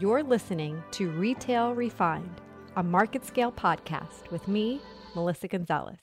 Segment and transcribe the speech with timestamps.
[0.00, 2.40] You're listening to Retail Refined,
[2.76, 4.80] a MarketScale podcast with me,
[5.16, 5.98] Melissa Gonzalez.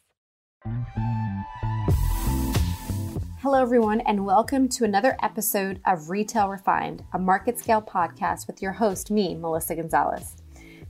[3.40, 8.74] Hello, everyone, and welcome to another episode of Retail Refined, a MarketScale podcast with your
[8.74, 10.36] host, me, Melissa Gonzalez.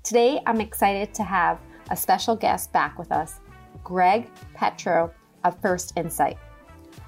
[0.01, 1.59] Today, I'm excited to have
[1.91, 3.39] a special guest back with us,
[3.83, 5.13] Greg Petro
[5.43, 6.39] of First Insight.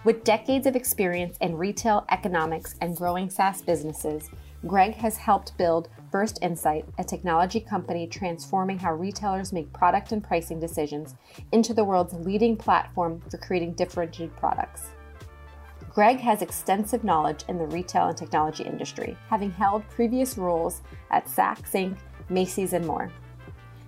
[0.03, 4.29] With decades of experience in retail economics and growing SaaS businesses,
[4.65, 10.23] Greg has helped build First Insight, a technology company transforming how retailers make product and
[10.23, 11.13] pricing decisions
[11.51, 14.87] into the world's leading platform for creating differentiated products.
[15.91, 20.81] Greg has extensive knowledge in the retail and technology industry, having held previous roles
[21.11, 21.95] at Saks Inc.,
[22.29, 23.11] Macy's, and more.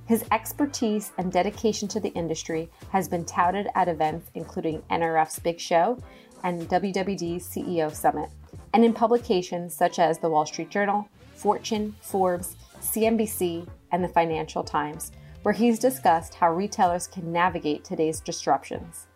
[0.06, 5.60] His expertise and dedication to the industry has been touted at events including NRF's Big
[5.60, 5.98] Show
[6.44, 8.30] and WWD's CEO Summit
[8.76, 14.64] and in publications such as the Wall Street Journal, Fortune, Forbes, CNBC, and the Financial
[14.64, 15.12] Times,
[15.44, 19.08] where he's discussed how retailers can navigate today's disruptions.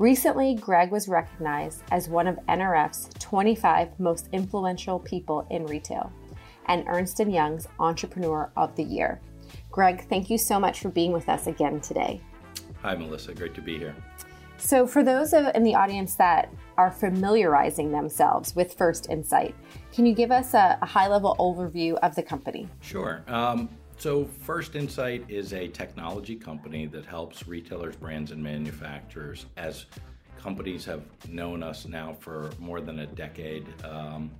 [0.00, 6.12] Recently, Greg was recognized as one of NRF's 25 most influential people in retail
[6.66, 9.20] and Ernst & Young's Entrepreneur of the Year.
[9.70, 12.20] Greg, thank you so much for being with us again today.
[12.82, 13.34] Hi, Melissa.
[13.34, 13.94] Great to be here.
[14.60, 19.54] So, for those in the audience that are familiarizing themselves with First Insight,
[19.92, 22.68] can you give us a, a high level overview of the company?
[22.80, 23.24] Sure.
[23.26, 29.86] Um, so, First Insight is a technology company that helps retailers, brands, and manufacturers, as
[30.38, 34.30] companies have known us now for more than a decade, um,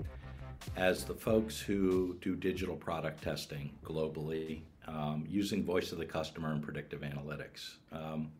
[0.77, 6.53] as the folks who do digital product testing globally um, using voice of the customer
[6.53, 7.77] and predictive analytics.
[7.91, 8.31] Um,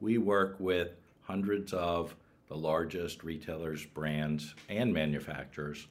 [0.00, 0.90] we work with
[1.28, 2.14] hundreds of
[2.48, 5.86] the largest retailers, brands, and manufacturers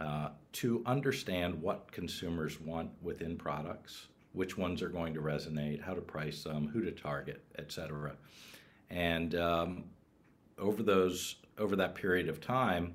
[0.00, 5.94] uh, to understand what consumers want within products, which ones are going to resonate, how
[5.94, 8.12] to price them, who to target, etc.
[8.90, 9.84] And um,
[10.58, 12.94] over those over that period of time,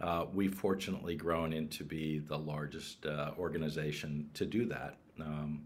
[0.00, 5.62] uh, we've fortunately grown into be the largest uh, organization to do that um,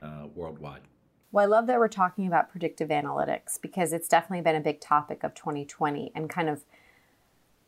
[0.00, 0.82] uh, worldwide.
[1.34, 4.80] Well, I love that we're talking about predictive analytics because it's definitely been a big
[4.80, 6.62] topic of 2020 and kind of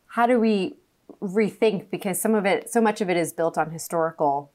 [0.07, 0.77] how do we
[1.21, 4.53] rethink because some of it, so much of it is built on historical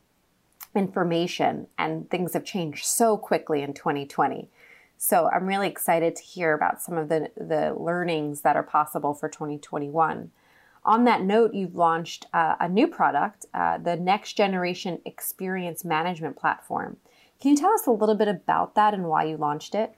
[0.74, 4.50] information and things have changed so quickly in 2020.
[4.96, 9.14] So I'm really excited to hear about some of the, the learnings that are possible
[9.14, 10.32] for 2021.
[10.86, 16.38] On that note, you've launched uh, a new product, uh, the Next Generation Experience Management
[16.38, 16.96] Platform.
[17.41, 19.96] Can you tell us a little bit about that and why you launched it?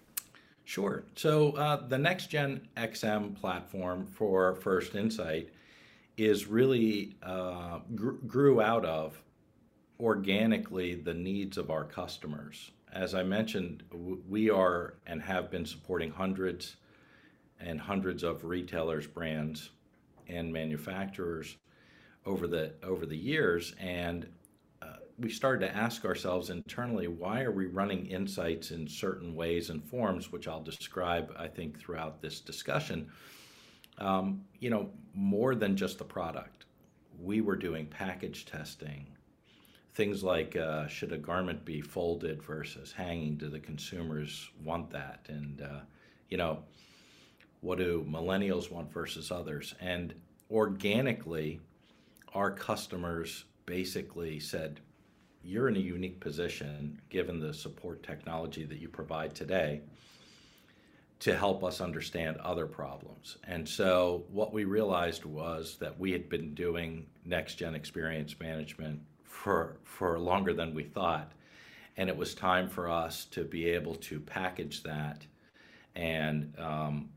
[0.64, 1.04] Sure.
[1.16, 5.50] So, uh, the Next Gen XM platform for First Insight
[6.16, 9.22] is really uh, gr- grew out of
[10.00, 12.72] organically the needs of our customers.
[12.94, 16.78] As I mentioned, w- we are and have been supporting hundreds
[17.60, 19.72] and hundreds of retailers, brands,
[20.30, 21.58] and manufacturers
[22.26, 24.28] over the over the years, and
[25.20, 29.84] we started to ask ourselves internally why are we running insights in certain ways and
[29.84, 33.10] forms, which I'll describe, I think, throughout this discussion.
[34.00, 36.66] Um, you know, more than just the product.
[37.20, 39.06] We were doing package testing,
[39.94, 43.38] things like uh, should a garment be folded versus hanging?
[43.38, 45.26] Do the consumers want that?
[45.30, 45.82] And, uh,
[46.30, 46.64] you know,
[47.62, 49.76] what do millennials want versus others?
[49.80, 50.16] And
[50.50, 51.60] organically,
[52.34, 54.80] our customers basically said,
[55.44, 59.82] you're in a unique position, given the support technology that you provide today,
[61.20, 63.38] to help us understand other problems.
[63.48, 69.00] And so, what we realized was that we had been doing next gen experience management
[69.24, 71.32] for, for longer than we thought.
[71.96, 75.26] And it was time for us to be able to package that
[75.96, 77.10] and um,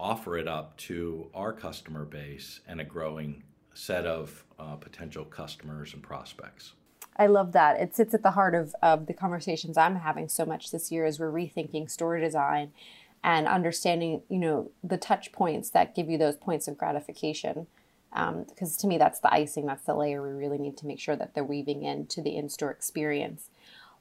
[0.00, 3.42] offer it up to our customer base and a growing
[3.74, 6.72] set of uh, potential customers and prospects.
[7.16, 7.80] I love that.
[7.80, 11.04] It sits at the heart of, of the conversations I'm having so much this year
[11.04, 12.72] as we're rethinking store design
[13.22, 17.66] and understanding, you know, the touch points that give you those points of gratification.
[18.10, 20.98] Because um, to me, that's the icing, that's the layer we really need to make
[20.98, 23.48] sure that they're weaving into the in store experience.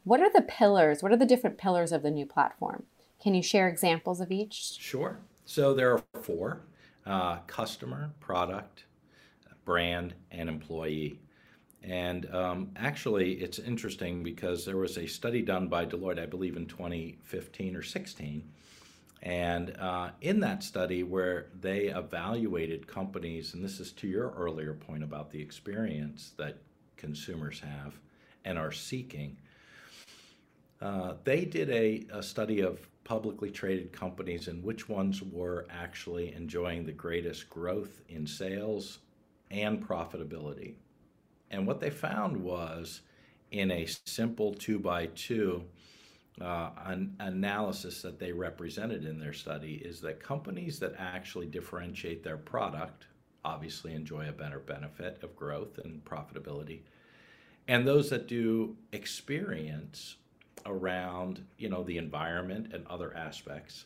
[0.03, 1.03] What are the pillars?
[1.03, 2.83] What are the different pillars of the new platform?
[3.21, 4.77] Can you share examples of each?
[4.79, 5.19] Sure.
[5.45, 6.61] So there are four
[7.05, 8.85] uh, customer, product,
[9.63, 11.19] brand, and employee.
[11.83, 16.55] And um, actually, it's interesting because there was a study done by Deloitte, I believe,
[16.55, 18.47] in 2015 or 16.
[19.23, 24.73] And uh, in that study, where they evaluated companies, and this is to your earlier
[24.73, 26.57] point about the experience that
[26.97, 27.99] consumers have
[28.45, 29.37] and are seeking.
[30.81, 36.33] Uh, they did a, a study of publicly traded companies and which ones were actually
[36.33, 38.99] enjoying the greatest growth in sales
[39.51, 40.75] and profitability.
[41.51, 43.01] And what they found was
[43.51, 45.63] in a simple two by two
[46.39, 52.23] uh, an analysis that they represented in their study is that companies that actually differentiate
[52.23, 53.05] their product
[53.43, 56.79] obviously enjoy a better benefit of growth and profitability
[57.67, 60.15] and those that do experience
[60.65, 63.85] around you know the environment and other aspects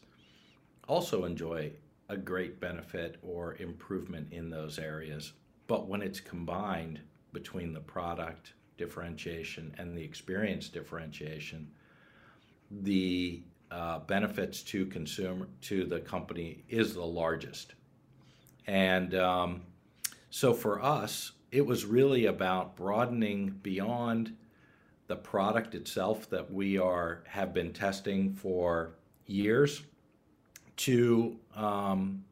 [0.88, 1.71] also enjoy
[2.09, 5.33] a great benefit or improvement in those areas.
[5.67, 7.00] But when it's combined
[7.36, 11.68] between the product differentiation and the experience differentiation
[12.72, 17.76] the uh, benefits to consumer to the company is the largest.
[18.68, 19.62] And um,
[20.30, 24.36] so for us it was really about broadening beyond
[25.08, 28.96] the product itself that we are have been testing for
[29.28, 29.84] years
[30.78, 32.24] to um,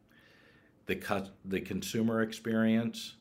[0.85, 3.15] the the consumer experience,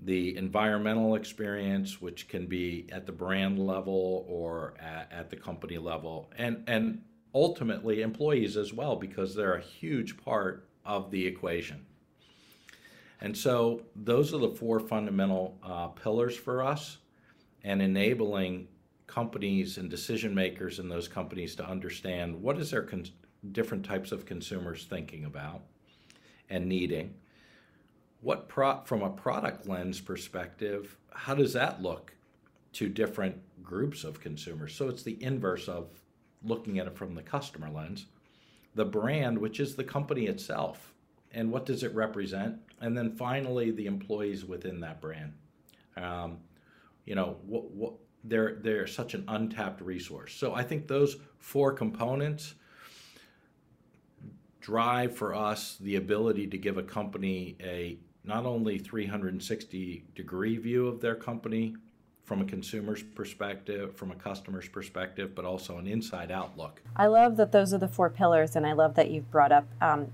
[0.00, 5.78] the environmental experience, which can be at the brand level or at, at the company
[5.78, 7.02] level, and and
[7.34, 11.84] ultimately employees as well because they're a huge part of the equation.
[13.20, 16.98] And so those are the four fundamental uh, pillars for us
[17.62, 18.68] and enabling
[19.06, 23.06] companies and decision makers in those companies to understand what is their con-
[23.52, 25.62] different types of consumers thinking about
[26.50, 27.14] and needing
[28.20, 32.12] what pro- from a product lens perspective how does that look
[32.74, 34.74] to different groups of consumers?
[34.74, 35.88] So it's the inverse of
[36.42, 38.06] looking at it from the customer lens.
[38.74, 40.92] The brand which is the company itself
[41.32, 42.58] and what does it represent?
[42.80, 45.32] And then finally the employees within that brand.
[45.96, 46.38] Um,
[47.06, 50.34] you know what, what they're they're such an untapped resource.
[50.34, 52.54] So i think those four components
[54.66, 60.88] drive for us the ability to give a company a not only 360 degree view
[60.88, 61.76] of their company
[62.24, 66.82] from a consumer's perspective, from a customer's perspective, but also an inside outlook.
[66.96, 69.68] I love that those are the four pillars, and I love that you've brought up
[69.80, 70.08] um,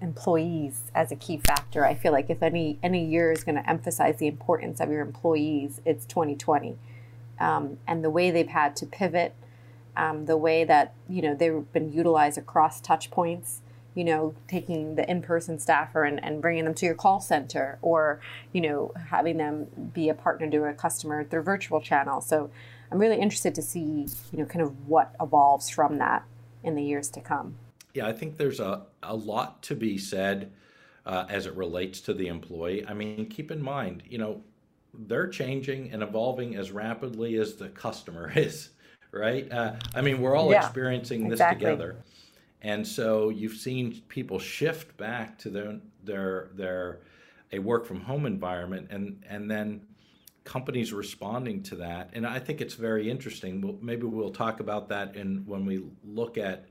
[0.00, 1.84] employees as a key factor.
[1.84, 5.02] I feel like if any any year is going to emphasize the importance of your
[5.02, 6.78] employees, it's 2020,
[7.38, 9.34] um, and the way they've had to pivot,
[9.98, 13.60] um, the way that you know they've been utilized across touch points
[13.98, 18.20] you know, taking the in-person staffer and, and bringing them to your call center or,
[18.52, 22.20] you know, having them be a partner to a customer through virtual channel.
[22.20, 22.48] So
[22.92, 26.22] I'm really interested to see, you know, kind of what evolves from that
[26.62, 27.56] in the years to come.
[27.92, 30.52] Yeah, I think there's a, a lot to be said
[31.04, 32.86] uh, as it relates to the employee.
[32.86, 34.44] I mean, keep in mind, you know,
[34.94, 38.70] they're changing and evolving as rapidly as the customer is,
[39.10, 39.50] right?
[39.50, 41.66] Uh, I mean, we're all yeah, experiencing this exactly.
[41.66, 41.96] together
[42.62, 47.00] and so you've seen people shift back to their their their
[47.52, 49.82] a work from home environment and and then
[50.44, 52.10] companies responding to that.
[52.14, 53.78] And i think it's very interesting.
[53.82, 56.66] Maybe we'll talk about that in when we look at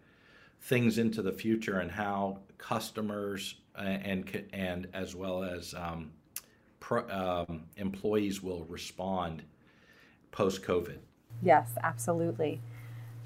[0.62, 6.12] things into the future and how customers and and as well as um,
[6.80, 9.44] pro, um, employees will respond
[10.31, 10.97] post covid
[11.42, 12.59] yes absolutely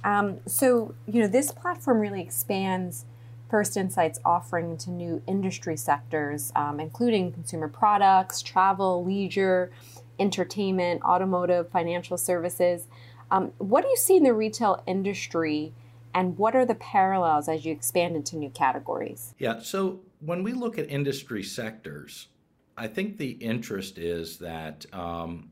[0.03, 3.05] um, so, you know, this platform really expands
[3.49, 9.71] First Insight's offering to new industry sectors, um, including consumer products, travel, leisure,
[10.19, 12.87] entertainment, automotive, financial services.
[13.29, 15.73] Um, what do you see in the retail industry,
[16.13, 19.33] and what are the parallels as you expand into new categories?
[19.37, 22.27] Yeah, so when we look at industry sectors,
[22.77, 25.51] I think the interest is that um,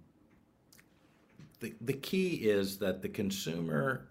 [1.59, 4.08] the, the key is that the consumer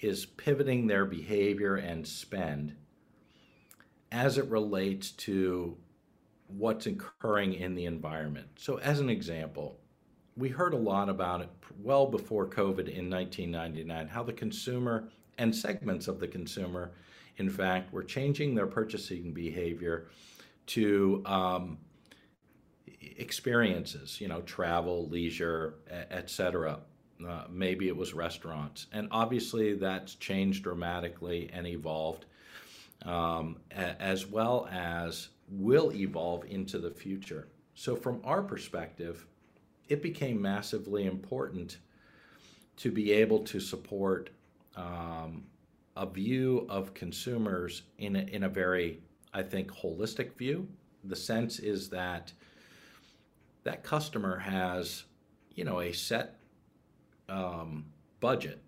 [0.00, 2.76] is pivoting their behavior and spend
[4.12, 5.76] as it relates to
[6.48, 8.48] what's occurring in the environment.
[8.56, 9.78] So, as an example,
[10.36, 15.54] we heard a lot about it well before COVID in 1999, how the consumer and
[15.54, 16.92] segments of the consumer,
[17.36, 20.08] in fact, were changing their purchasing behavior
[20.66, 21.78] to um,
[23.00, 26.78] experiences, you know, travel, leisure, et cetera.
[27.26, 28.86] Uh, maybe it was restaurants.
[28.92, 32.24] And obviously, that's changed dramatically and evolved,
[33.04, 37.48] um, a- as well as will evolve into the future.
[37.74, 39.26] So, from our perspective,
[39.88, 41.78] it became massively important
[42.76, 44.30] to be able to support
[44.76, 45.44] um,
[45.96, 49.00] a view of consumers in a, in a very,
[49.34, 50.68] I think, holistic view.
[51.04, 52.32] The sense is that
[53.64, 55.04] that customer has
[55.54, 56.39] you know, a set
[57.30, 57.86] um,
[58.20, 58.60] budget.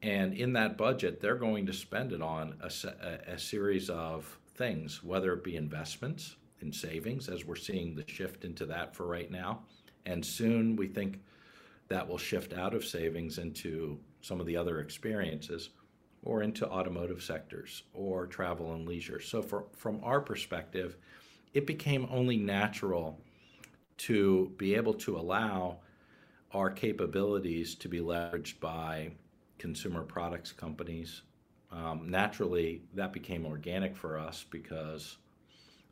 [0.00, 4.38] And in that budget, they're going to spend it on a, a, a series of
[4.54, 9.06] things, whether it be investments in savings, as we're seeing the shift into that for
[9.06, 9.60] right now.
[10.06, 11.20] And soon we think
[11.88, 15.70] that will shift out of savings into some of the other experiences
[16.22, 19.20] or into automotive sectors or travel and leisure.
[19.20, 20.96] So, for, from our perspective,
[21.54, 23.20] it became only natural
[23.98, 25.78] to be able to allow
[26.52, 29.10] our capabilities to be leveraged by
[29.58, 31.22] consumer products companies.
[31.70, 35.18] Um, naturally, that became organic for us because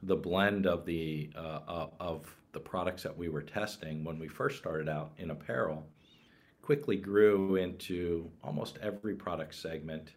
[0.02, 4.28] the blend of the uh, uh, of the products that we were testing when we
[4.28, 5.86] first started out in apparel
[6.62, 10.12] quickly grew into almost every product segment.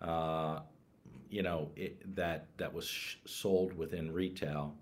[0.00, 0.60] Uh,
[1.28, 4.74] you know it, that that was sh- sold within retail.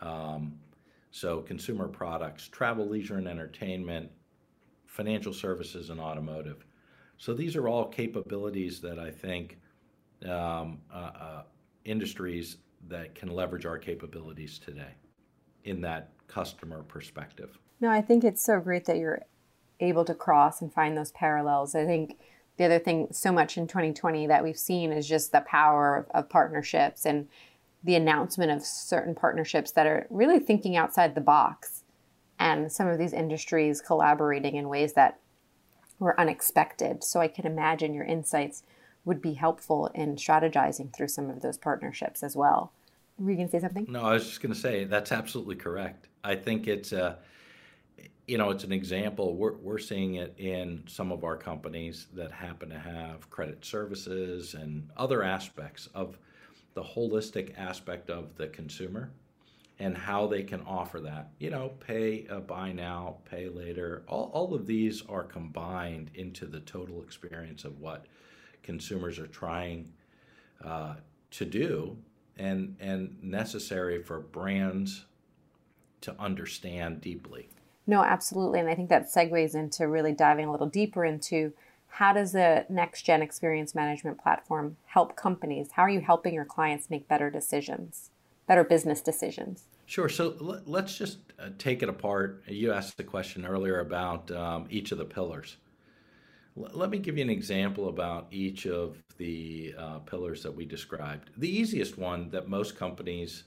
[0.00, 0.58] Um,
[1.12, 4.10] so consumer products, travel, leisure, and entertainment,
[4.86, 6.64] financial services, and automotive.
[7.18, 9.58] So these are all capabilities that I think
[10.24, 11.42] um, uh, uh,
[11.84, 12.56] industries
[12.88, 14.94] that can leverage our capabilities today
[15.64, 17.58] in that customer perspective.
[17.80, 19.22] No, I think it's so great that you're
[19.80, 21.74] able to cross and find those parallels.
[21.74, 22.18] I think
[22.56, 26.06] the other thing so much in 2020 that we've seen is just the power of,
[26.24, 27.28] of partnerships and
[27.84, 31.82] the announcement of certain partnerships that are really thinking outside the box
[32.38, 35.18] and some of these industries collaborating in ways that
[35.98, 37.04] were unexpected.
[37.04, 38.62] So I can imagine your insights
[39.04, 42.72] would be helpful in strategizing through some of those partnerships as well.
[43.18, 43.86] Were you going to say something?
[43.88, 46.08] No, I was just going to say that's absolutely correct.
[46.24, 47.18] I think it's a,
[48.26, 49.36] you know, it's an example.
[49.36, 54.54] We're we're seeing it in some of our companies that happen to have credit services
[54.54, 56.18] and other aspects of
[56.74, 59.10] the holistic aspect of the consumer
[59.78, 61.30] and how they can offer that.
[61.38, 64.02] You know, pay uh, buy now, pay later.
[64.06, 68.06] All, all of these are combined into the total experience of what
[68.62, 69.92] consumers are trying
[70.64, 70.94] uh,
[71.32, 71.96] to do
[72.36, 75.04] and, and necessary for brands
[76.02, 77.48] to understand deeply.
[77.86, 78.60] No, absolutely.
[78.60, 81.52] And I think that segues into really diving a little deeper into
[81.92, 85.68] how does the next gen experience management platform help companies?
[85.72, 88.10] How are you helping your clients make better decisions,
[88.46, 89.64] better business decisions?
[89.84, 90.08] Sure.
[90.08, 92.44] So let's just uh, take it apart.
[92.46, 95.58] You asked the question earlier about um, each of the pillars.
[96.56, 101.28] Let me give you an example about each of the uh, pillars that we described.
[101.36, 103.44] The easiest one that most companies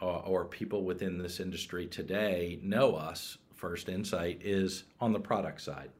[0.00, 5.60] uh, or people within this industry today know us, First Insight, is on the product
[5.60, 5.90] side.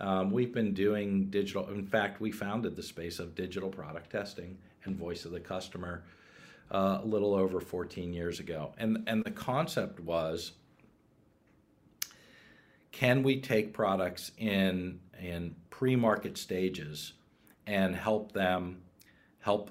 [0.00, 4.58] Um, we've been doing digital, in fact, we founded the space of digital product testing
[4.84, 6.04] and voice of the customer
[6.70, 8.72] uh, a little over 14 years ago.
[8.78, 10.52] And, and the concept was
[12.92, 17.12] can we take products in in pre-market stages
[17.66, 18.82] and help them
[19.40, 19.70] help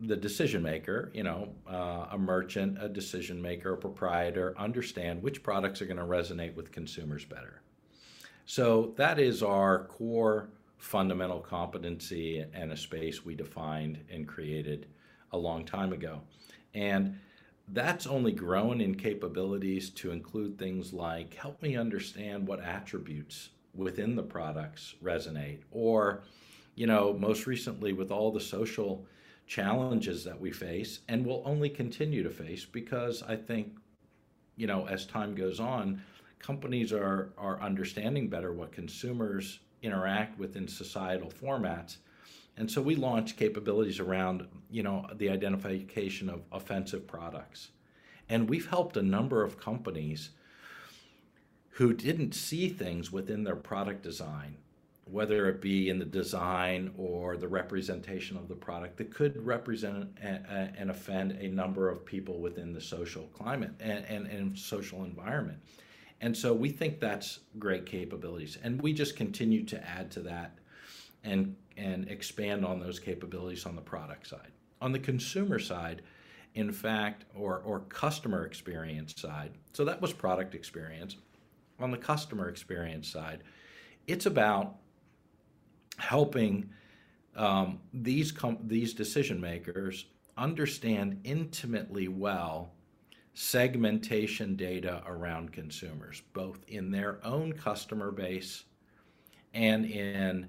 [0.00, 5.42] the decision maker, you know, uh, a merchant, a decision maker, a proprietor, understand which
[5.42, 7.62] products are going to resonate with consumers better.
[8.50, 14.86] So that is our core fundamental competency and a space we defined and created
[15.32, 16.22] a long time ago.
[16.72, 17.18] And
[17.68, 24.16] that's only grown in capabilities to include things like help me understand what attributes within
[24.16, 26.22] the products resonate or
[26.74, 29.04] you know most recently with all the social
[29.46, 33.76] challenges that we face and will only continue to face because i think
[34.56, 36.02] you know as time goes on
[36.38, 41.98] companies are are understanding better what consumers interact with in societal formats
[42.58, 47.68] and so we launched capabilities around, you know, the identification of offensive products.
[48.28, 50.30] And we've helped a number of companies
[51.70, 54.56] who didn't see things within their product design,
[55.04, 60.08] whether it be in the design or the representation of the product that could represent
[60.20, 65.60] and offend a number of people within the social climate and, and, and social environment.
[66.20, 68.58] And so we think that's great capabilities.
[68.62, 70.58] And we just continue to add to that
[71.24, 74.50] and and expand on those capabilities on the product side.
[74.80, 76.02] On the consumer side,
[76.54, 81.16] in fact, or or customer experience side, so that was product experience.
[81.80, 83.44] On the customer experience side,
[84.08, 84.76] it's about
[85.98, 86.68] helping
[87.36, 90.06] um, these com- these decision makers
[90.36, 92.72] understand intimately well
[93.40, 98.64] segmentation data around consumers, both in their own customer base
[99.54, 100.48] and in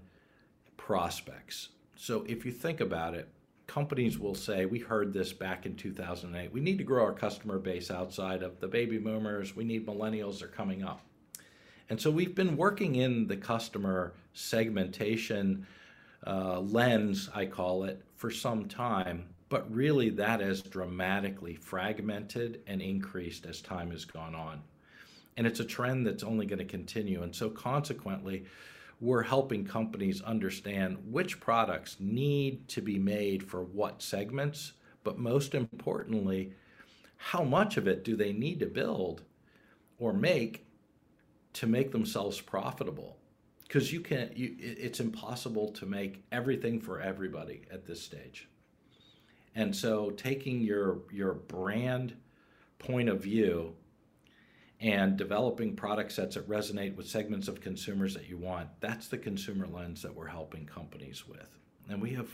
[0.75, 1.69] prospects.
[1.95, 3.29] So if you think about it,
[3.67, 7.59] companies will say, we heard this back in 2008, we need to grow our customer
[7.59, 11.01] base outside of the baby boomers, we need millennials, they're coming up.
[11.91, 15.67] And so we've been working in the customer segmentation
[16.25, 19.27] uh, lens, I call it, for some time.
[19.49, 24.61] But really, that has dramatically fragmented and increased as time has gone on.
[25.37, 27.23] And it's a trend that's only going to continue.
[27.23, 28.45] And so, consequently,
[29.01, 35.55] we're helping companies understand which products need to be made for what segments, but most
[35.55, 36.53] importantly,
[37.17, 39.23] how much of it do they need to build
[39.97, 40.65] or make
[41.53, 43.17] to make themselves profitable?
[43.63, 48.47] Because you can't, you, it's impossible to make everything for everybody at this stage.
[49.59, 52.13] And so, taking your your brand
[52.79, 53.75] point of view
[54.79, 59.17] and developing product sets that resonate with segments of consumers that you want, that's the
[59.17, 61.49] consumer lens that we're helping companies with.
[61.89, 62.29] And we have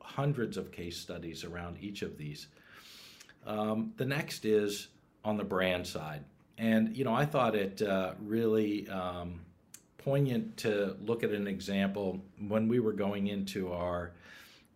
[0.00, 2.46] hundreds of case studies around each of these.
[3.46, 4.88] Um, the next is
[5.22, 6.24] on the brand side.
[6.56, 9.40] And, you know, I thought it uh, really um,
[9.98, 12.18] poignant to look at an example
[12.48, 14.12] when we were going into our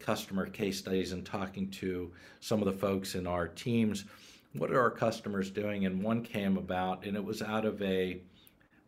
[0.04, 4.04] customer case studies and talking to some of the folks in our teams
[4.54, 5.84] what are our customers doing?
[5.84, 8.20] And one came about, and it was out of a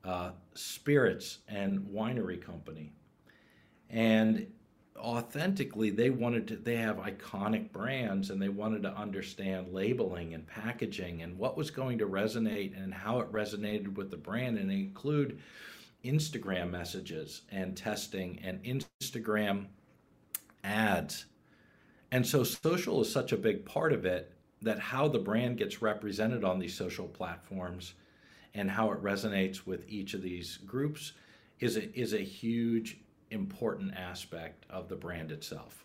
[0.04, 2.92] uh, spirits and winery company.
[3.90, 4.46] And
[4.96, 10.46] authentically, they wanted to, they have iconic brands and they wanted to understand labeling and
[10.46, 14.70] packaging and what was going to resonate and how it resonated with the brand and
[14.70, 15.40] include
[16.04, 19.66] Instagram messages and testing and Instagram
[20.66, 21.26] ads.
[22.10, 24.32] And so social is such a big part of it
[24.62, 27.94] that how the brand gets represented on these social platforms
[28.54, 31.12] and how it resonates with each of these groups
[31.60, 32.98] is a, is a huge
[33.30, 35.84] important aspect of the brand itself.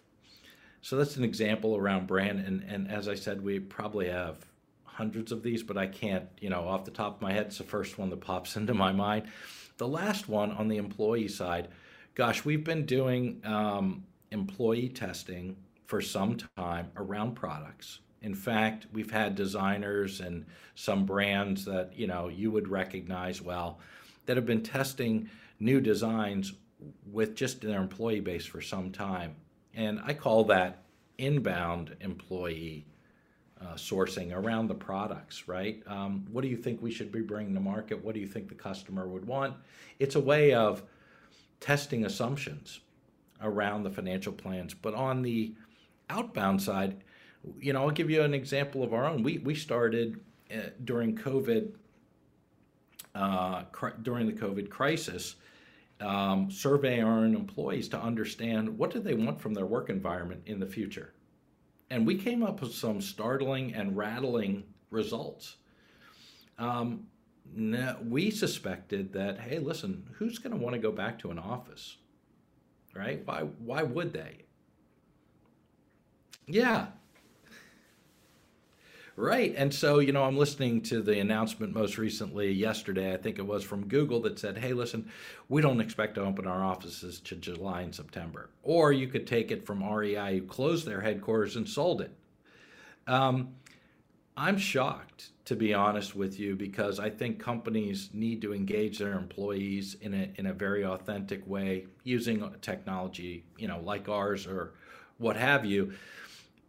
[0.81, 4.45] So that's an example around brand and, and as I said we probably have
[4.83, 7.57] hundreds of these but I can't you know off the top of my head it's
[7.57, 9.27] the first one that pops into my mind.
[9.77, 11.67] The last one on the employee side,
[12.15, 19.09] gosh we've been doing um, employee testing for some time around products in fact, we've
[19.09, 23.79] had designers and some brands that you know you would recognize well
[24.25, 26.53] that have been testing new designs
[27.05, 29.35] with just their employee base for some time.
[29.73, 30.83] And I call that
[31.17, 32.85] inbound employee
[33.59, 35.81] uh, sourcing around the products, right?
[35.87, 38.03] Um, what do you think we should be bringing to market?
[38.03, 39.55] What do you think the customer would want?
[39.99, 40.83] It's a way of
[41.59, 42.81] testing assumptions
[43.41, 44.73] around the financial plans.
[44.73, 45.53] But on the
[46.09, 47.03] outbound side,
[47.59, 49.23] you know, I'll give you an example of our own.
[49.23, 50.19] We we started
[50.53, 51.71] uh, during COVID,
[53.15, 55.35] uh, cr- during the COVID crisis,
[55.99, 60.41] um, survey our own employees to understand what do they want from their work environment
[60.45, 61.13] in the future,
[61.89, 65.57] and we came up with some startling and rattling results.
[66.59, 67.07] Um,
[68.03, 71.97] we suspected that hey, listen, who's going to want to go back to an office,
[72.93, 73.21] right?
[73.25, 74.37] Why why would they?
[76.47, 76.87] Yeah,
[79.21, 79.53] Right.
[79.57, 83.45] And so, you know, I'm listening to the announcement most recently yesterday, I think it
[83.45, 85.11] was from Google, that said, hey, listen,
[85.49, 88.49] we don't expect to open our offices to July and September.
[88.63, 92.11] Or you could take it from REI, who closed their headquarters and sold it.
[93.05, 93.49] Um,
[94.37, 99.13] I'm shocked, to be honest with you, because I think companies need to engage their
[99.13, 104.73] employees in a, in a very authentic way using technology, you know, like ours or
[105.17, 105.93] what have you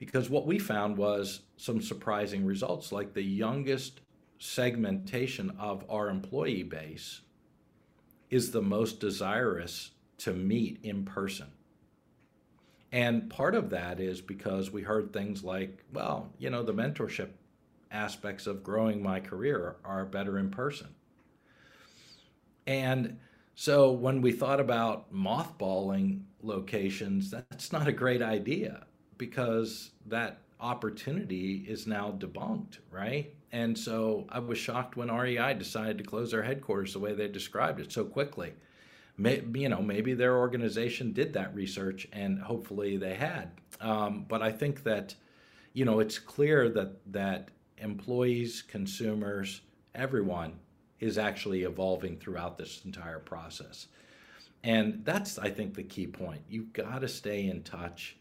[0.04, 4.00] because what we found was some surprising results like the youngest
[4.40, 7.20] segmentation of our employee base
[8.28, 11.46] is the most desirous to meet in person.
[12.90, 17.28] And part of that is because we heard things like, well, you know, the mentorship
[17.92, 20.88] aspects of growing my career are better in person.
[22.66, 23.18] And
[23.54, 28.86] so when we thought about mothballing locations, that's not a great idea
[29.18, 33.34] because that opportunity is now debunked, right?
[33.50, 37.28] And so I was shocked when REI decided to close their headquarters the way they
[37.28, 38.54] described it so quickly.
[39.18, 43.50] You know, maybe their organization did that research, and hopefully they had.
[43.80, 45.14] Um, but I think that,
[45.74, 47.50] you know, it's clear that that
[47.82, 49.60] employees, consumers,
[49.94, 50.54] everyone
[51.00, 53.88] is actually evolving throughout this entire process.
[54.64, 56.42] And that's, I think, the key point.
[56.48, 58.16] You've got to stay in touch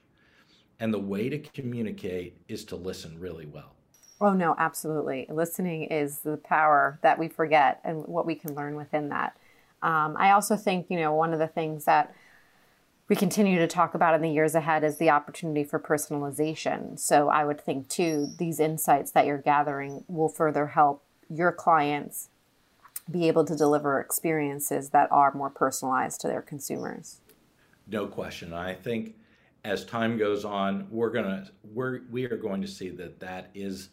[0.80, 3.76] and the way to communicate is to listen really well.
[4.19, 5.28] Oh, no, absolutely.
[5.30, 9.38] Listening is the power that we forget and what we can learn within that.
[9.84, 12.15] Um, I also think, you know, one of the things that
[13.12, 16.97] we continue to talk about in the years ahead is the opportunity for personalization.
[16.97, 22.30] So I would think, too, these insights that you're gathering will further help your clients
[23.12, 27.19] be able to deliver experiences that are more personalized to their consumers.
[27.86, 28.54] No question.
[28.54, 29.15] I think
[29.65, 33.89] as time goes on, we're gonna we're we are going to see that that is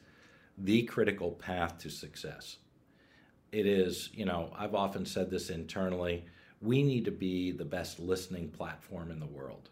[0.58, 2.58] the critical path to success.
[3.50, 6.24] It is, you know, I've often said this internally.
[6.60, 9.70] We need to be the best listening platform in the world,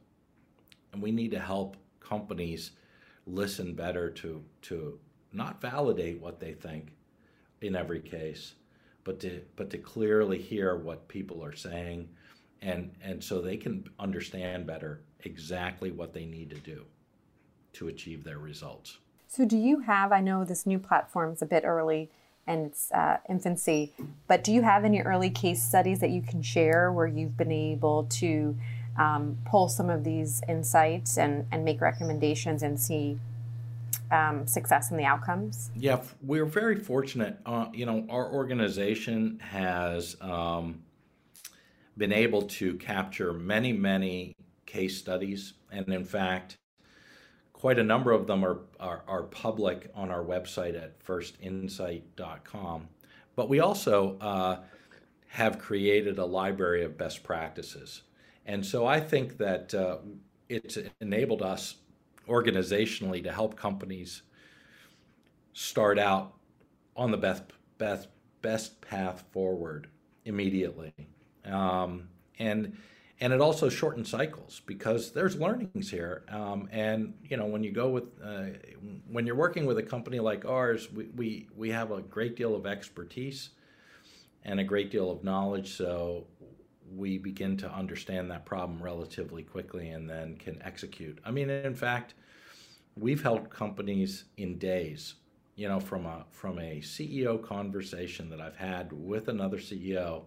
[0.93, 2.73] and we need to help companies
[3.27, 4.99] listen better to to
[5.33, 6.93] not validate what they think
[7.61, 8.55] in every case,
[9.05, 12.09] but to but to clearly hear what people are saying
[12.63, 16.85] and and so they can understand better exactly what they need to do
[17.73, 18.99] to achieve their results.
[19.29, 22.11] So do you have I know this new platform is a bit early
[22.47, 23.93] and it's uh, infancy,
[24.29, 27.53] but do you have any early case studies that you can share where you've been
[27.53, 28.57] able to
[28.99, 33.19] um, pull some of these insights and, and make recommendations and see
[34.11, 35.71] um, success in the outcomes?
[35.75, 37.39] Yeah, we're very fortunate.
[37.45, 40.83] Uh, you know, our organization has um,
[41.97, 44.35] been able to capture many, many
[44.67, 46.57] case studies, and in fact,
[47.57, 52.89] quite a number of them are, are, are public on our website at firstinsight.com.
[53.35, 54.59] But we also uh,
[55.29, 58.03] have created a library of best practices.
[58.45, 59.99] And so I think that uh,
[60.51, 61.77] it's enabled us
[62.29, 64.23] organizationally to help companies
[65.55, 66.35] start out
[66.95, 67.43] on the best
[67.79, 68.09] best
[68.43, 69.89] best path forward
[70.25, 70.93] immediately
[71.45, 72.77] um, and
[73.21, 77.73] and it also shortens cycles because there's learnings here um, and you know when you
[77.73, 78.47] go with uh,
[79.11, 82.55] when you're working with a company like ours we, we we have a great deal
[82.55, 83.51] of expertise
[84.45, 86.27] and a great deal of knowledge so
[86.95, 91.19] we begin to understand that problem relatively quickly and then can execute.
[91.25, 92.15] I mean, in fact,
[92.97, 95.15] we've helped companies in days.
[95.57, 100.25] You know, from a from a CEO conversation that I've had with another CEO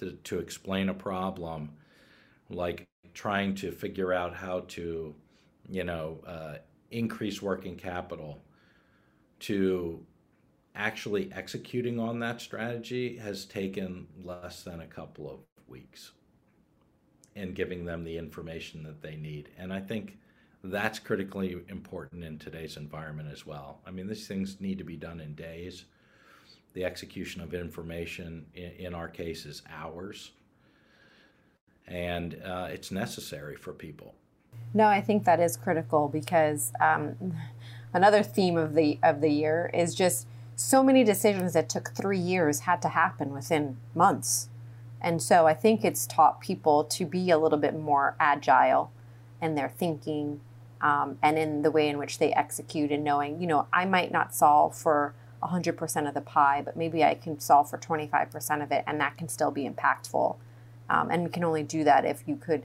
[0.00, 1.70] to, to explain a problem,
[2.50, 5.14] like trying to figure out how to,
[5.68, 6.54] you know, uh,
[6.90, 8.42] increase working capital,
[9.40, 10.04] to
[10.74, 16.12] actually executing on that strategy has taken less than a couple of weeks
[17.34, 19.48] and giving them the information that they need.
[19.58, 20.18] And I think
[20.64, 23.80] that's critically important in today's environment as well.
[23.86, 25.84] I mean, these things need to be done in days.
[26.74, 30.30] The execution of information, in, in our case, is hours.
[31.86, 34.14] And uh, it's necessary for people.
[34.74, 37.34] No, I think that is critical because um,
[37.92, 42.18] another theme of the of the year is just so many decisions that took three
[42.18, 44.48] years had to happen within months.
[45.00, 48.92] And so I think it's taught people to be a little bit more agile
[49.40, 50.40] in their thinking
[50.80, 54.12] um, and in the way in which they execute and knowing, you know, I might
[54.12, 58.70] not solve for 100% of the pie, but maybe I can solve for 25% of
[58.70, 60.36] it and that can still be impactful.
[60.90, 62.64] Um, and we can only do that if you could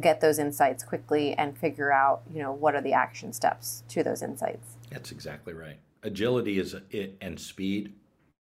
[0.00, 4.02] get those insights quickly and figure out, you know, what are the action steps to
[4.02, 4.76] those insights.
[4.90, 5.78] That's exactly right.
[6.02, 7.92] Agility is it and speed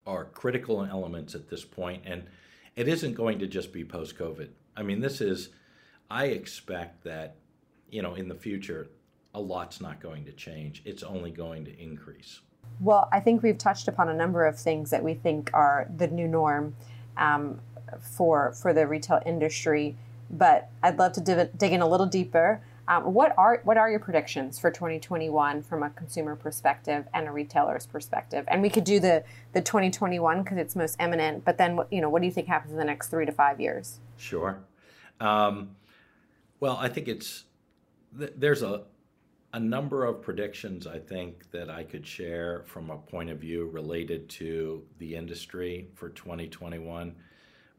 [0.07, 2.25] are critical elements at this point and
[2.77, 4.49] it isn't going to just be post COVID.
[4.77, 5.51] I mean, this is,
[6.11, 7.37] I expect that,
[7.91, 8.89] you know, in the future,
[9.35, 10.83] a lot's not going to change.
[10.85, 12.41] It's only going to increase.
[12.81, 16.07] Well, I think we've touched upon a number of things that we think are the
[16.07, 16.75] new norm
[17.17, 17.61] um,
[18.01, 19.96] for for the retail industry.
[20.31, 23.90] But I'd love to div- dig in a little deeper um, what are what are
[23.90, 28.46] your predictions for 2021 from a consumer perspective and a retailer's perspective?
[28.48, 31.44] And we could do the the 2021 because it's most eminent.
[31.44, 33.61] But then, you know, what do you think happens in the next three to five
[33.61, 34.01] years?
[34.16, 34.61] Sure.
[35.20, 35.77] Um,
[36.61, 37.44] well, I think it's
[38.12, 38.85] there's a
[39.53, 43.66] a number of predictions I think that I could share from a point of view
[43.66, 47.14] related to the industry for 2021.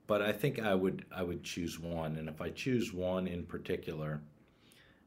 [0.09, 3.43] But I think I would I would choose one, and if I choose one in
[3.43, 4.19] particular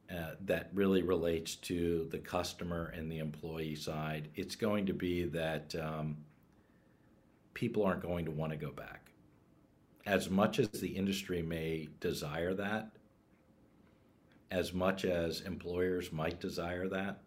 [0.08, 5.24] uh, that really relates to the customer and the employee side, it's going to be
[5.24, 6.18] that um,
[7.52, 9.10] people aren't going to want to go back.
[10.06, 12.92] As much as the industry may desire that,
[14.52, 17.18] as much as employers might desire that,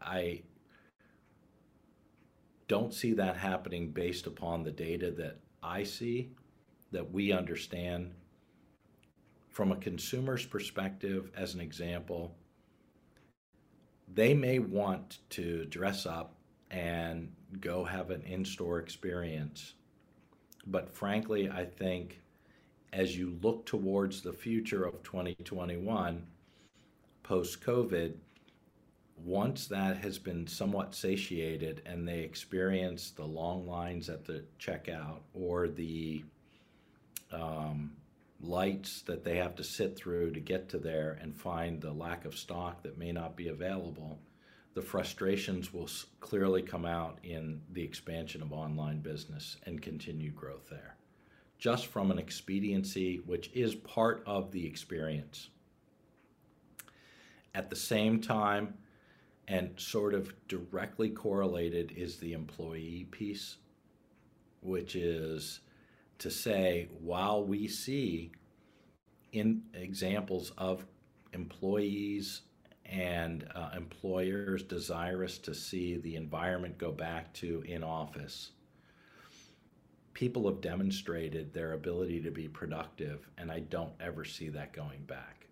[0.00, 0.42] I
[2.68, 6.30] don't see that happening based upon the data that I see,
[6.92, 8.12] that we understand
[9.50, 12.34] from a consumer's perspective, as an example,
[14.12, 16.34] they may want to dress up
[16.70, 19.74] and go have an in store experience.
[20.66, 22.20] But frankly, I think
[22.92, 26.26] as you look towards the future of 2021,
[27.22, 28.14] post COVID,
[29.24, 35.20] once that has been somewhat satiated and they experience the long lines at the checkout
[35.34, 36.22] or the
[37.32, 37.92] um,
[38.40, 42.24] lights that they have to sit through to get to there and find the lack
[42.24, 44.18] of stock that may not be available,
[44.74, 45.88] the frustrations will
[46.20, 50.96] clearly come out in the expansion of online business and continued growth there.
[51.58, 55.48] Just from an expediency, which is part of the experience.
[57.54, 58.74] At the same time,
[59.48, 63.56] and sort of directly correlated is the employee piece,
[64.60, 65.60] which is
[66.18, 68.32] to say, while we see
[69.32, 70.86] in examples of
[71.32, 72.42] employees
[72.84, 78.52] and uh, employers desirous to see the environment go back to in office,
[80.14, 85.02] people have demonstrated their ability to be productive, and I don't ever see that going
[85.02, 85.46] back.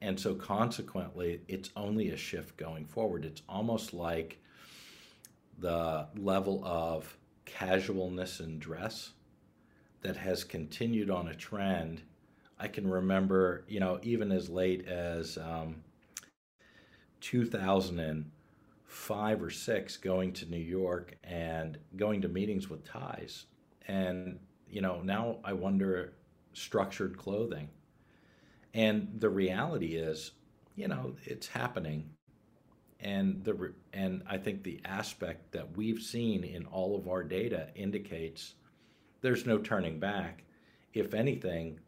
[0.00, 3.24] And so, consequently, it's only a shift going forward.
[3.24, 4.38] It's almost like
[5.58, 7.16] the level of
[7.52, 9.12] casualness in dress
[10.00, 12.00] that has continued on a trend.
[12.58, 15.82] I can remember, you know, even as late as um,
[17.20, 23.46] 2005 or six, going to New York and going to meetings with ties.
[23.86, 24.38] And,
[24.68, 26.14] you know, now I wonder
[26.52, 27.68] structured clothing.
[28.74, 30.30] And the reality is,
[30.76, 32.10] you know, it's happening
[33.02, 37.68] and the and I think the aspect that we've seen in all of our data
[37.74, 38.54] indicates
[39.20, 40.44] there's no turning back.
[40.94, 41.80] If anything,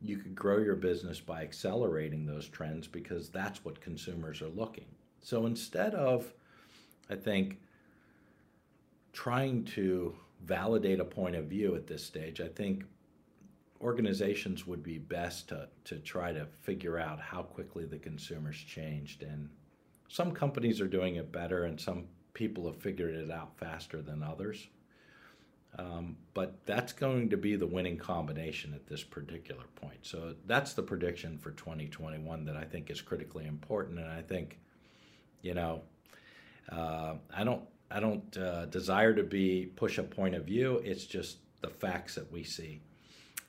[0.00, 4.86] you could grow your business by accelerating those trends because that's what consumers are looking.
[5.20, 6.32] So instead of,
[7.08, 7.60] I think,
[9.12, 12.84] trying to validate a point of view at this stage, I think
[13.80, 19.22] organizations would be best to, to try to figure out how quickly the consumers changed
[19.22, 19.48] and
[20.12, 24.22] some companies are doing it better, and some people have figured it out faster than
[24.22, 24.68] others.
[25.78, 30.00] Um, but that's going to be the winning combination at this particular point.
[30.02, 34.58] So that's the prediction for 2021 that I think is critically important, and I think,
[35.40, 35.80] you know,
[36.70, 40.82] uh, I don't I don't uh, desire to be push a point of view.
[40.84, 42.82] It's just the facts that we see.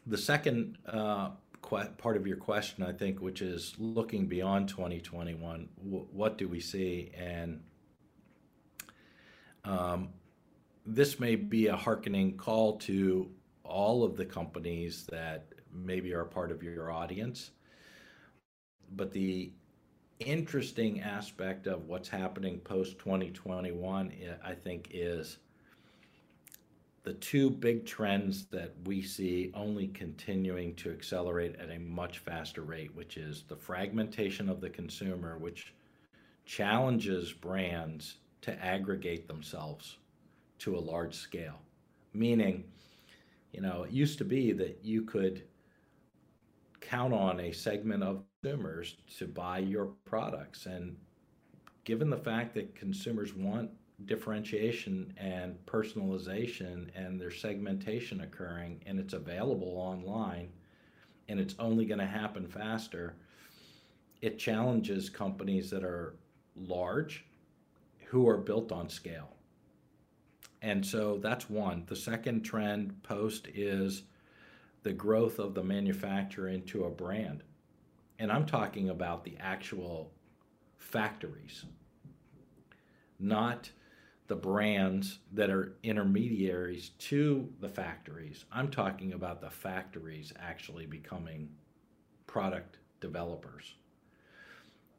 [0.08, 1.32] The second uh,
[1.98, 6.60] part of your question, I think, which is looking beyond 2021, w- what do we
[6.60, 7.12] see?
[7.18, 7.62] And
[9.64, 10.10] um,
[10.86, 13.30] this may be a hearkening call to
[13.64, 17.52] all of the companies that maybe are part of your audience.
[18.92, 19.52] But the
[20.20, 25.38] interesting aspect of what's happening post 2021, I think, is
[27.04, 32.62] the two big trends that we see only continuing to accelerate at a much faster
[32.62, 35.74] rate, which is the fragmentation of the consumer, which
[36.46, 39.98] challenges brands to aggregate themselves
[40.60, 41.60] to a large scale.
[42.14, 42.64] Meaning,
[43.52, 45.44] you know, it used to be that you could
[46.80, 50.66] count on a segment of consumers to buy your products.
[50.68, 50.96] And
[51.84, 53.72] given the fact that consumers want
[54.06, 60.50] differentiation and personalization and there's segmentation occurring and it's available online
[61.30, 63.16] and it's only going to happen faster
[64.22, 66.16] it challenges companies that are
[66.56, 67.26] large
[68.06, 69.36] who are built on scale.
[70.62, 71.84] And so that's one.
[71.88, 74.04] The second trend post is
[74.84, 77.44] the growth of the manufacturer into a brand.
[78.20, 80.12] And i'm talking about the actual
[80.78, 81.66] factories
[83.20, 83.70] not
[84.28, 88.46] the brands that are intermediaries to the factories.
[88.52, 91.50] I'm talking about the factories actually becoming
[92.26, 93.76] product developers.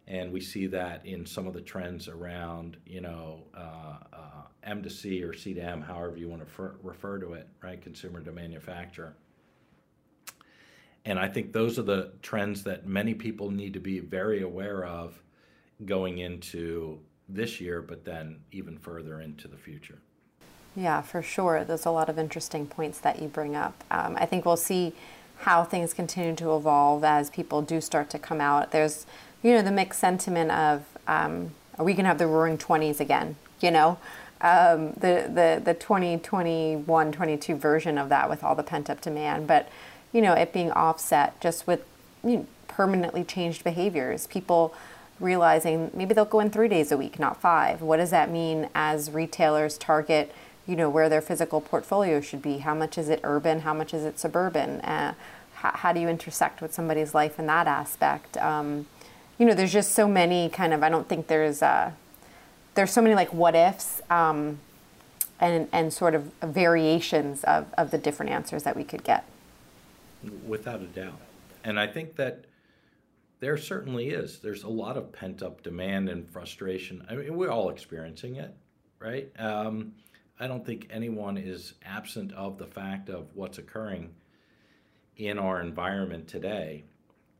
[0.06, 4.82] And we see that in some of the trends around, you know, uh, uh, M
[4.82, 7.80] to C or C to M, however you want to refer, refer to it, right?
[7.80, 9.16] Consumer to manufacturer.
[11.06, 14.84] And I think those are the trends that many people need to be very aware
[14.84, 15.22] of
[15.84, 19.98] going into this year, but then even further into the future.
[20.76, 21.64] Yeah, for sure.
[21.64, 23.84] There's a lot of interesting points that you bring up.
[23.90, 24.92] Um, I think we'll see
[25.38, 28.72] how things continue to evolve as people do start to come out.
[28.72, 29.06] There's,
[29.42, 33.00] you know, the mixed sentiment of um, are we going to have the roaring 20s
[33.00, 33.36] again?
[33.60, 33.98] You know,
[34.40, 39.46] um, the, the, the 2021 22 version of that with all the pent up demand.
[39.46, 39.68] But,
[40.12, 41.84] you know, it being offset just with
[42.22, 44.26] you know, permanently changed behaviors.
[44.26, 44.74] People,
[45.20, 47.80] realizing maybe they'll go in three days a week, not five.
[47.80, 50.34] What does that mean as retailers target,
[50.66, 52.58] you know, where their physical portfolio should be?
[52.58, 53.60] How much is it urban?
[53.60, 54.80] How much is it suburban?
[54.80, 55.14] Uh,
[55.54, 58.36] how, how, do you intersect with somebody's life in that aspect?
[58.38, 58.86] Um,
[59.38, 60.82] you know, there's just so many kind of.
[60.82, 61.92] I don't think there's uh,
[62.74, 64.00] there's so many like what ifs.
[64.10, 64.58] Um,
[65.40, 69.24] and, and sort of variations of, of the different answers that we could get.
[70.46, 71.20] Without a doubt.
[71.64, 72.44] And I think that
[73.40, 74.38] there certainly is.
[74.38, 77.04] There's a lot of pent up demand and frustration.
[77.10, 78.54] I mean, we're all experiencing it,
[78.98, 79.30] right?
[79.38, 79.92] Um,
[80.38, 84.14] I don't think anyone is absent of the fact of what's occurring
[85.16, 86.84] in our environment today.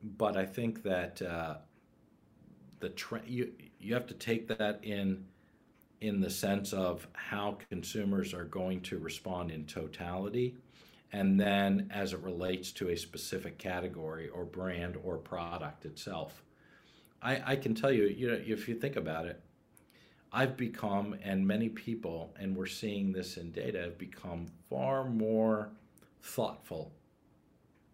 [0.02, 1.56] But I think that uh,
[2.80, 5.24] the trend you you have to take that in
[6.00, 10.54] in the sense of how consumers are going to respond in totality
[11.14, 16.42] and then as it relates to a specific category or brand or product itself.
[17.22, 19.40] I, I can tell you, you know, if you think about it,
[20.32, 25.70] I've become, and many people, and we're seeing this in data, have become far more
[26.20, 26.90] thoughtful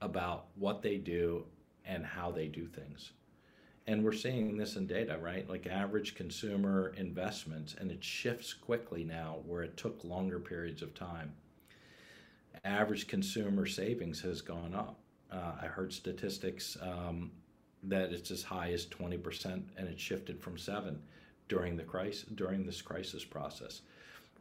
[0.00, 1.44] about what they do
[1.84, 3.12] and how they do things.
[3.86, 5.46] And we're seeing this in data, right?
[5.46, 10.94] Like average consumer investments, and it shifts quickly now where it took longer periods of
[10.94, 11.34] time.
[12.64, 14.98] Average consumer savings has gone up.
[15.32, 17.30] Uh, I heard statistics um,
[17.84, 21.00] that it's as high as 20%, and it shifted from 7
[21.48, 23.82] during the crisis during this crisis process.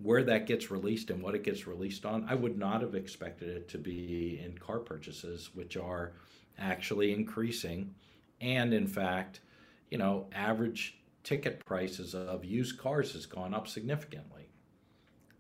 [0.02, 3.50] Where that gets released and what it gets released on, I would not have expected
[3.50, 6.14] it to be in car purchases, which are
[6.58, 7.94] actually increasing
[8.42, 9.42] and in fact,
[9.90, 14.50] you know, average ticket prices of used cars has gone up significantly.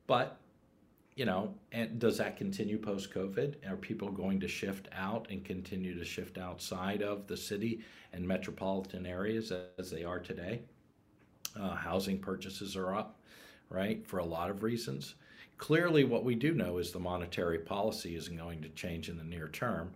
[0.08, 0.38] But,
[1.19, 3.69] you know, and does that continue post COVID?
[3.69, 7.82] Are people going to shift out and continue to shift outside of the city
[8.13, 10.62] and metropolitan areas as they are today?
[11.60, 13.19] Uh, housing purchases are up,
[13.69, 15.15] right, for a lot of reasons.
[15.58, 19.23] Clearly, what we do know is the monetary policy isn't going to change in the
[19.25, 19.91] near term.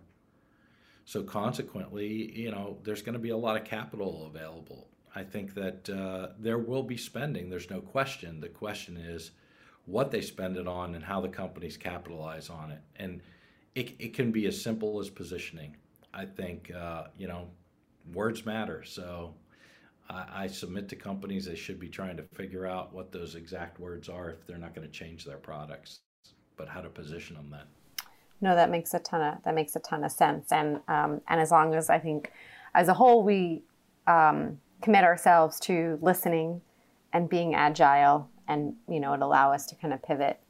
[1.06, 4.88] So consequently, you know, there's going to be a lot of capital available.
[5.16, 7.48] I think that uh, there will be spending.
[7.48, 8.40] There's no question.
[8.40, 9.30] The question is
[9.86, 12.80] what they spend it on and how the companies capitalize on it.
[12.96, 13.20] And
[13.74, 15.76] it, it can be as simple as positioning.
[16.12, 17.48] I think, uh, you know,
[18.12, 18.84] words matter.
[18.84, 19.34] So
[20.08, 23.80] I, I submit to companies they should be trying to figure out what those exact
[23.80, 26.00] words are if they're not going to change their products,
[26.56, 27.66] but how to position them then.
[28.40, 31.40] No, that makes a ton of that makes a ton of sense, and um, and
[31.40, 32.30] as long as I think,
[32.74, 33.62] as a whole, we
[34.06, 36.60] um, commit ourselves to listening
[37.12, 40.40] and being agile, and you know, it allow us to kind of pivot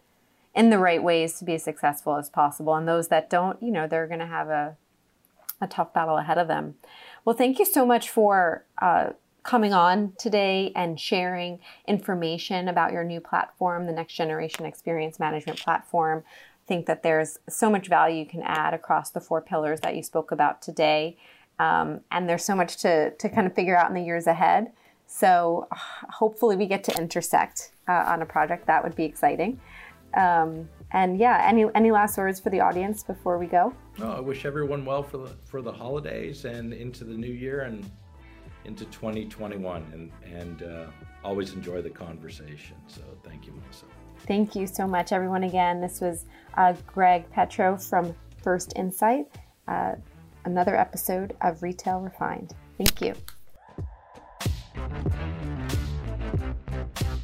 [0.54, 2.74] in the right ways to be as successful as possible.
[2.74, 4.76] And those that don't, you know, they're going to have a
[5.60, 6.74] a tough battle ahead of them.
[7.24, 8.64] Well, thank you so much for.
[8.80, 9.10] Uh,
[9.42, 15.60] coming on today and sharing information about your new platform, the Next Generation Experience Management
[15.60, 16.24] Platform
[16.64, 19.94] i think that there's so much value you can add across the four pillars that
[19.96, 21.18] you spoke about today.
[21.58, 24.72] Um, and there's so much to, to kind of figure out in the years ahead.
[25.06, 29.60] So hopefully we get to intersect uh, on a project that would be exciting.
[30.14, 33.74] Um, and yeah, any any last words for the audience before we go?
[33.98, 37.62] No, I wish everyone well for the for the holidays and into the new year
[37.62, 37.90] and
[38.64, 39.84] into 2021.
[39.92, 40.86] And and uh,
[41.24, 42.76] always enjoy the conversation.
[42.86, 43.86] So thank you, Melissa.
[44.26, 45.42] Thank you so much, everyone.
[45.42, 49.26] Again, this was uh, Greg Petro from First Insight,
[49.66, 49.94] uh,
[50.44, 52.54] another episode of Retail Refined.
[52.78, 53.14] Thank you.
[54.74, 55.12] Thank
[55.72, 55.93] you.